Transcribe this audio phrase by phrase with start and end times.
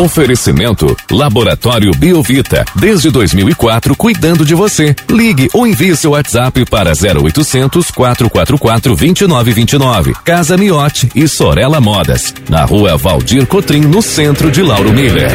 [0.00, 2.64] Oferecimento Laboratório Biovita.
[2.74, 4.96] Desde 2004, cuidando de você.
[5.10, 10.14] Ligue ou envie seu WhatsApp para 0800 444 2929.
[10.24, 12.34] Casa Miote e Sorella Modas.
[12.48, 15.32] Na rua Valdir Cotrim, no centro de Lauro Miller.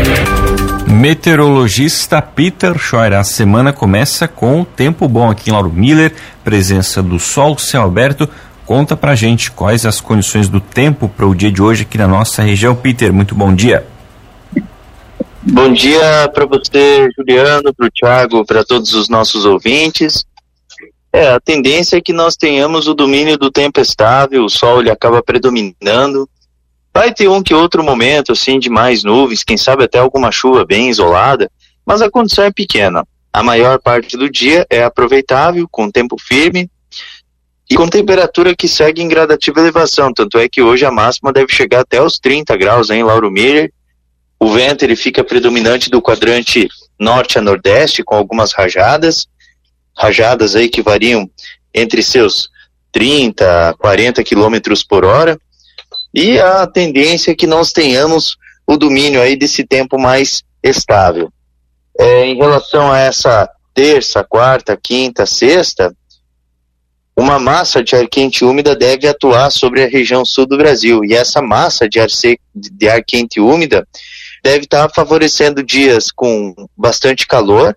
[0.87, 3.13] Meteorologista Peter Scheuer.
[3.13, 6.11] A semana começa com tempo bom aqui em Lauro Miller,
[6.43, 8.27] presença do sol, céu aberto.
[8.65, 12.07] Conta pra gente quais as condições do tempo para o dia de hoje aqui na
[12.07, 12.73] nossa região.
[12.73, 13.85] Peter, muito bom dia.
[15.47, 20.25] Bom dia para você, Juliano, para o Thiago, para todos os nossos ouvintes.
[21.13, 24.89] É, a tendência é que nós tenhamos o domínio do tempo estável, o sol ele
[24.89, 26.27] acaba predominando.
[26.91, 30.65] Vai ter um que outro momento, assim, de mais nuvens, quem sabe até alguma chuva
[30.65, 31.49] bem isolada,
[31.85, 33.07] mas a condição é pequena.
[33.31, 36.67] A maior parte do dia é aproveitável, com tempo firme
[37.69, 40.11] e com temperatura que segue em gradativa elevação.
[40.11, 43.71] Tanto é que hoje a máxima deve chegar até os 30 graus em Lauro Miller
[44.45, 49.25] o vento ele fica predominante do quadrante norte a nordeste, com algumas rajadas,
[49.97, 51.27] rajadas aí que variam
[51.73, 52.49] entre seus
[52.91, 55.39] 30 a 40 quilômetros por hora,
[56.13, 61.33] e a tendência é que nós tenhamos o domínio aí desse tempo mais estável.
[61.97, 65.91] É, em relação a essa terça, quarta, quinta, sexta,
[67.17, 71.15] uma massa de ar quente úmida deve atuar sobre a região sul do Brasil, e
[71.15, 73.87] essa massa de ar, seco, de ar quente úmida
[74.45, 77.75] deve estar tá favorecendo dias com bastante calor,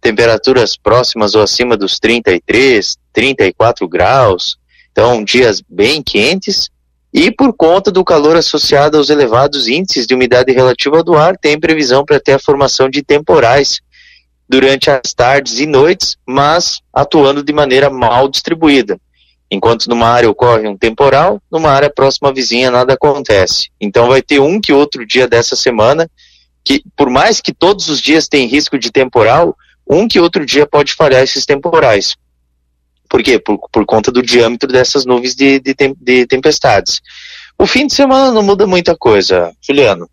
[0.00, 4.58] temperaturas próximas ou acima dos 33, 34 graus,
[4.90, 6.70] então dias bem quentes,
[7.14, 11.58] e por conta do calor associado aos elevados índices de umidade relativa do ar, tem
[11.58, 13.78] previsão para ter a formação de temporais
[14.48, 18.98] durante as tardes e noites, mas atuando de maneira mal distribuída.
[19.50, 23.70] Enquanto numa área ocorre um temporal, numa área próxima vizinha nada acontece.
[23.80, 26.08] Então vai ter um que outro dia dessa semana
[26.64, 29.56] que, por mais que todos os dias tem risco de temporal,
[29.88, 32.14] um que outro dia pode falhar esses temporais.
[33.08, 33.38] Por quê?
[33.38, 37.00] Por, por conta do diâmetro dessas nuvens de, de, de tempestades.
[37.58, 40.08] O fim de semana não muda muita coisa, Juliano.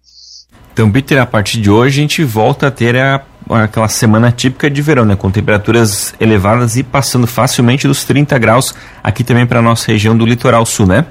[0.71, 3.19] Então, Peter, a partir de hoje a gente volta a ter a
[3.49, 8.73] aquela semana típica de verão, né, com temperaturas elevadas e passando facilmente dos 30 graus
[9.03, 11.05] aqui também para nossa região do litoral sul, né?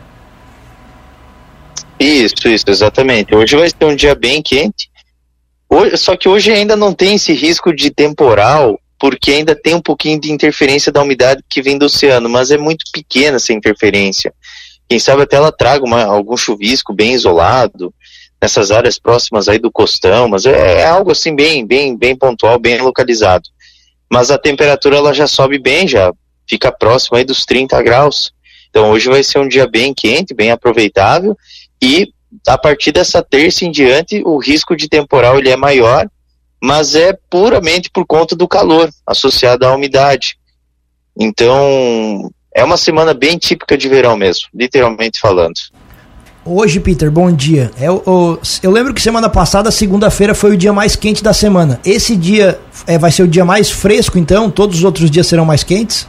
[1.98, 3.34] Isso, isso, exatamente.
[3.34, 4.90] Hoje vai ser um dia bem quente.
[5.68, 9.80] Hoje, só que hoje ainda não tem esse risco de temporal, porque ainda tem um
[9.80, 14.32] pouquinho de interferência da umidade que vem do oceano, mas é muito pequena essa interferência.
[14.88, 17.92] Quem sabe até ela traga uma, algum chuvisco bem isolado,
[18.44, 22.58] nessas áreas próximas aí do costão, mas é, é, algo assim bem, bem, bem pontual,
[22.58, 23.48] bem localizado.
[24.12, 26.12] Mas a temperatura ela já sobe bem, já
[26.46, 28.34] fica próximo aí dos 30 graus.
[28.68, 31.34] Então hoje vai ser um dia bem quente, bem aproveitável
[31.80, 32.12] e
[32.46, 36.06] a partir dessa terça em diante o risco de temporal ele é maior,
[36.62, 40.36] mas é puramente por conta do calor associado à umidade.
[41.18, 45.54] Então é uma semana bem típica de verão mesmo, literalmente falando.
[46.46, 47.70] Hoje, Peter, bom dia.
[47.80, 51.32] Eu, é eu, eu lembro que semana passada, segunda-feira, foi o dia mais quente da
[51.32, 51.80] semana.
[51.82, 54.50] Esse dia é, vai ser o dia mais fresco, então?
[54.50, 56.06] Todos os outros dias serão mais quentes?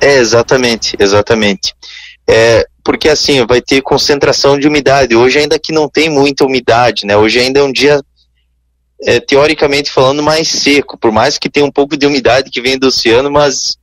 [0.00, 1.72] É, exatamente, exatamente.
[2.26, 5.14] É, porque assim, vai ter concentração de umidade.
[5.14, 7.16] Hoje ainda que não tem muita umidade, né?
[7.16, 8.02] Hoje ainda é um dia,
[9.04, 12.76] é, teoricamente falando, mais seco, por mais que tenha um pouco de umidade que vem
[12.76, 13.76] do oceano, mas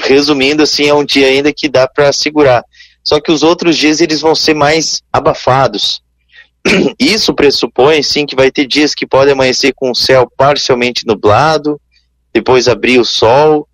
[0.00, 2.64] resumindo assim, é um dia ainda que dá para segurar.
[3.04, 6.02] Só que os outros dias eles vão ser mais abafados.
[6.98, 11.80] Isso pressupõe, sim, que vai ter dias que pode amanhecer com o céu parcialmente nublado,
[12.32, 13.68] depois abrir o sol,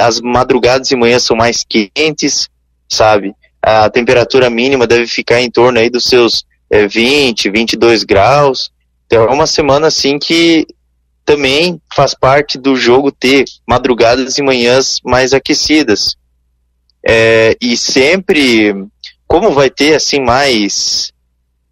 [0.00, 2.48] as madrugadas e manhãs são mais quentes,
[2.88, 3.34] sabe?
[3.62, 8.70] A temperatura mínima deve ficar em torno aí dos seus é, 20, 22 graus.
[9.06, 10.66] Então é uma semana assim que
[11.24, 16.16] também faz parte do jogo ter madrugadas e manhãs mais aquecidas.
[17.06, 18.72] É, e sempre,
[19.26, 21.12] como vai ter assim mais,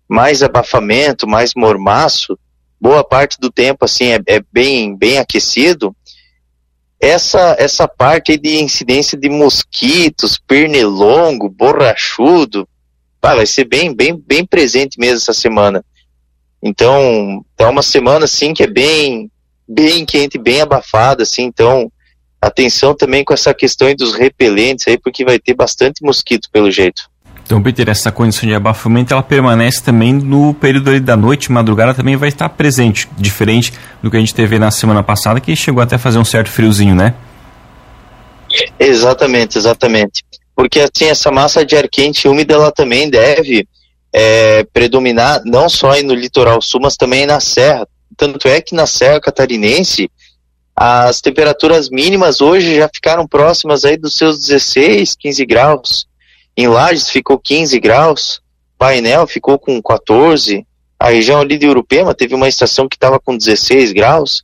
[0.09, 2.38] mais abafamento, mais mormaço,
[2.81, 5.94] boa parte do tempo assim é, é bem, bem aquecido,
[7.00, 12.69] essa, essa parte de incidência de mosquitos, pernilongo, borrachudo,
[13.23, 15.85] ah, vai ser bem, bem, bem presente mesmo essa semana.
[16.62, 19.31] Então, é uma semana assim que é bem,
[19.67, 21.91] bem quente, bem abafada, assim, então
[22.41, 27.03] atenção também com essa questão dos repelentes aí, porque vai ter bastante mosquito pelo jeito.
[27.45, 32.17] Então, Peter, essa condição de abafamento ela permanece também no período da noite, madrugada também
[32.17, 35.97] vai estar presente, diferente do que a gente teve na semana passada, que chegou até
[35.97, 37.13] a fazer um certo friozinho, né?
[38.79, 40.23] Exatamente, exatamente.
[40.55, 43.67] Porque assim, essa massa de ar quente úmida, ela também deve
[44.13, 47.87] é, predominar não só no litoral sul, mas também na serra.
[48.17, 50.11] Tanto é que na serra catarinense
[50.75, 56.06] as temperaturas mínimas hoje já ficaram próximas aí dos seus 16, 15 graus.
[56.56, 58.40] Em Lages ficou 15 graus,
[58.78, 60.67] Painel ficou com 14,
[60.99, 64.43] a região ali de Urupema teve uma estação que estava com 16 graus.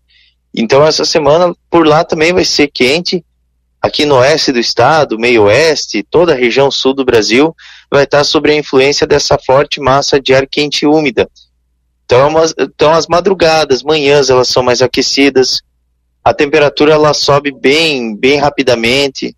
[0.55, 3.25] Então essa semana por lá também vai ser quente.
[3.81, 7.55] Aqui no oeste do estado, meio oeste, toda a região sul do Brasil
[7.91, 11.29] vai estar sob a influência dessa forte massa de ar quente e úmida.
[12.05, 15.63] Então, então as madrugadas, manhãs, elas são mais aquecidas.
[16.27, 19.33] A temperatura ela sobe bem, bem rapidamente.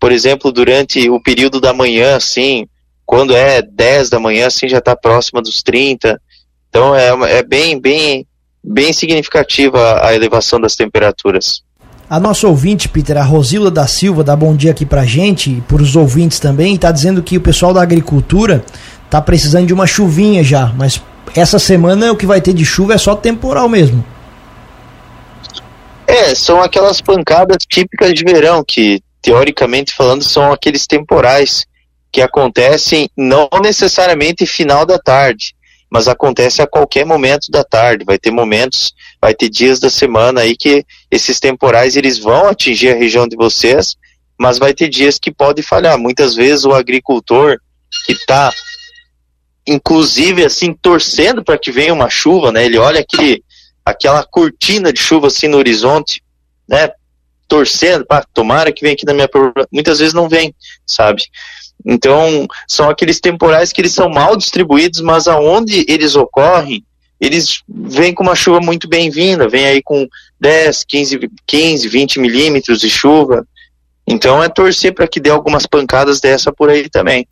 [0.00, 2.66] Por exemplo, durante o período da manhã, assim,
[3.06, 6.20] quando é 10 da manhã, assim, já está próxima dos 30.
[6.68, 8.26] Então é, é bem, bem,
[8.64, 11.62] bem significativa a elevação das temperaturas.
[12.10, 15.60] A nossa ouvinte, Peter, a Rosilda da Silva, dá bom dia aqui pra gente e
[15.60, 18.64] pros ouvintes também, está dizendo que o pessoal da agricultura
[19.08, 21.00] tá precisando de uma chuvinha já, mas
[21.36, 24.04] essa semana o que vai ter de chuva é só temporal mesmo.
[26.14, 31.66] É, são aquelas pancadas típicas de verão, que teoricamente falando são aqueles temporais
[32.12, 35.56] que acontecem não necessariamente final da tarde,
[35.90, 38.04] mas acontece a qualquer momento da tarde.
[38.04, 42.90] Vai ter momentos, vai ter dias da semana aí que esses temporais eles vão atingir
[42.90, 43.96] a região de vocês,
[44.38, 45.98] mas vai ter dias que pode falhar.
[45.98, 47.58] Muitas vezes o agricultor
[48.06, 48.52] que está,
[49.66, 52.64] inclusive assim, torcendo para que venha uma chuva, né?
[52.64, 53.42] Ele olha aquele,
[53.84, 56.22] aquela cortina de chuva assim no horizonte,
[56.68, 56.90] né?
[57.46, 59.28] Torcendo, para tomara que venha aqui na minha.
[59.70, 60.54] Muitas vezes não vem,
[60.86, 61.22] sabe?
[61.84, 66.84] Então, são aqueles temporais que eles são mal distribuídos, mas aonde eles ocorrem,
[67.20, 70.08] eles vêm com uma chuva muito bem-vinda, vem aí com
[70.40, 73.46] 10, 15, 15 20 milímetros de chuva.
[74.06, 77.26] Então é torcer para que dê algumas pancadas dessa por aí também.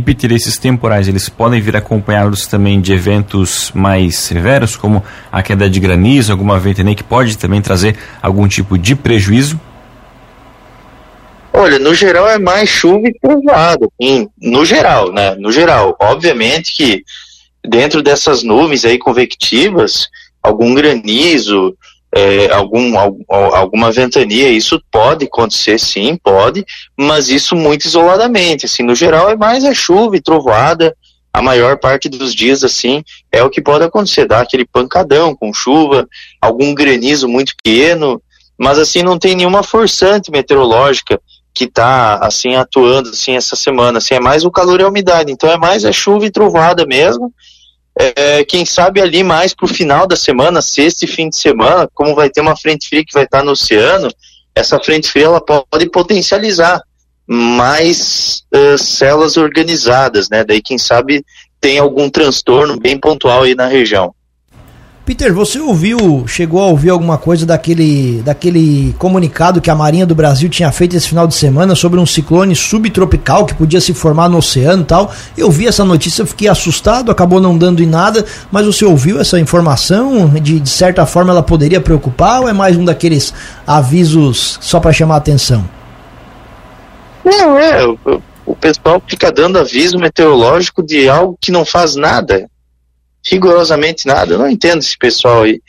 [0.00, 5.68] Peter, esses temporais, eles podem vir acompanhados também de eventos mais severos, como a queda
[5.68, 9.60] de granizo, alguma ventania que pode também trazer algum tipo de prejuízo?
[11.52, 13.14] Olha, no geral é mais chuva e
[14.00, 15.34] assim, no geral, né?
[15.34, 15.94] No geral.
[16.00, 17.04] Obviamente que
[17.62, 20.08] dentro dessas nuvens aí convectivas,
[20.42, 21.76] algum granizo,
[22.14, 22.92] é, algum,
[23.28, 26.64] alguma ventania, isso pode acontecer sim, pode,
[26.96, 30.94] mas isso muito isoladamente, assim, no geral é mais a chuva e trovoada,
[31.32, 35.54] a maior parte dos dias, assim, é o que pode acontecer, dá aquele pancadão com
[35.54, 36.06] chuva,
[36.40, 38.20] algum granizo muito pequeno,
[38.58, 41.18] mas assim, não tem nenhuma forçante meteorológica
[41.54, 45.32] que está assim atuando assim essa semana, assim é mais o calor e a umidade,
[45.32, 47.32] então é mais a chuva e trovada mesmo.
[47.98, 52.14] É, quem sabe ali mais pro final da semana, sexta e fim de semana, como
[52.14, 54.10] vai ter uma frente fria que vai estar no oceano,
[54.54, 56.82] essa frente fria ela pode potencializar
[57.26, 60.44] mais uh, células organizadas, né?
[60.44, 61.24] Daí quem sabe
[61.60, 64.14] tem algum transtorno bem pontual aí na região.
[65.04, 70.14] Peter, você ouviu, chegou a ouvir alguma coisa daquele, daquele comunicado que a Marinha do
[70.14, 74.28] Brasil tinha feito esse final de semana sobre um ciclone subtropical que podia se formar
[74.28, 75.12] no oceano e tal?
[75.36, 79.40] Eu vi essa notícia, fiquei assustado, acabou não dando em nada, mas você ouviu essa
[79.40, 80.28] informação?
[80.28, 83.34] De, de certa forma ela poderia preocupar ou é mais um daqueles
[83.66, 85.68] avisos só para chamar a atenção?
[87.24, 87.84] Não, é,
[88.46, 92.48] o, pessoal fica dando aviso meteorológico de algo que não faz nada
[93.24, 94.34] rigorosamente nada.
[94.34, 95.60] Eu não entendo esse pessoal aí.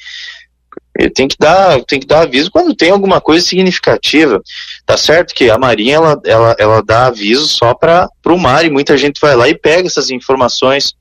[1.15, 4.41] Tem que dar, tem que dar aviso quando tem alguma coisa significativa.
[4.85, 8.69] Tá certo que a Marinha ela, ela, ela dá aviso só para o mar e
[8.69, 10.93] muita gente vai lá e pega essas informações,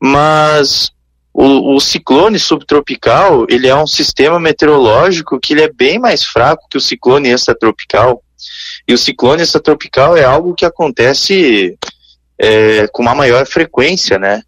[0.00, 0.90] mas
[1.32, 6.66] o, o, ciclone subtropical ele é um sistema meteorológico que ele é bem mais fraco
[6.68, 8.20] que o ciclone extratropical.
[8.88, 11.78] E o ciclone extratropical é algo que acontece
[12.36, 14.42] é, com uma maior frequência, né?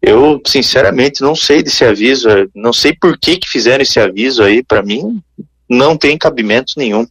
[0.00, 4.42] Eu, sinceramente, não sei desse aviso, é, não sei por que que fizeram esse aviso
[4.42, 5.20] aí, para mim
[5.68, 7.06] não tem cabimento nenhum.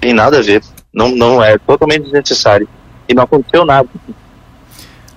[0.00, 0.62] Tem nada a ver.
[0.92, 2.68] Não, não é totalmente desnecessário.
[3.08, 3.88] E não aconteceu nada.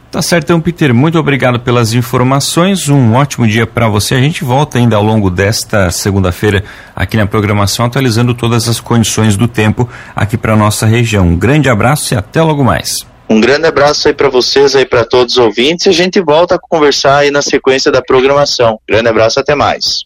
[0.09, 0.93] Tá certo, então, Peter.
[0.93, 2.87] Muito obrigado pelas informações.
[2.87, 4.15] Um ótimo dia para você.
[4.15, 6.63] A gente volta ainda ao longo desta segunda-feira
[6.95, 11.27] aqui na programação, atualizando todas as condições do tempo aqui para nossa região.
[11.27, 13.05] Um grande abraço e até logo mais.
[13.29, 16.55] Um grande abraço aí para vocês aí para todos os ouvintes e a gente volta
[16.55, 18.79] a conversar aí na sequência da programação.
[18.87, 20.03] Grande abraço, até mais.